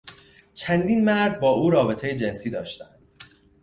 [0.53, 3.07] چندین مرد با او رابطهی جنسی داشتهاند.